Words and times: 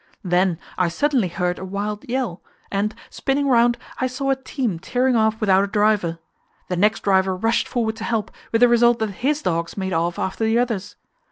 Then 0.23 0.57
I 0.79 0.87
suddenly 0.87 1.27
heard 1.27 1.59
a 1.59 1.63
wild 1.63 2.09
yell, 2.09 2.41
and, 2.71 2.95
spinning 3.11 3.47
round, 3.47 3.77
I 3.99 4.07
saw 4.07 4.31
a 4.31 4.35
team 4.35 4.79
tearing 4.79 5.15
off 5.15 5.39
without 5.39 5.63
a 5.63 5.67
driver. 5.67 6.17
The 6.69 6.75
next 6.75 7.01
driver 7.03 7.35
rushed 7.35 7.67
forward 7.67 7.97
to 7.97 8.03
help, 8.03 8.31
with 8.51 8.61
the 8.61 8.67
result 8.67 8.97
that 8.97 9.11
his 9.21 9.43
dogs 9.43 9.77
made 9.77 9.93
off 9.93 10.17
after 10.17 10.43
the 10.43 10.57
others. 10.57 10.95